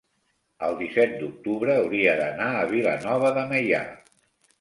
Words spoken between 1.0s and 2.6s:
d'octubre hauria d'anar